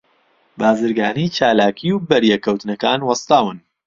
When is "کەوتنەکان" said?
2.45-2.99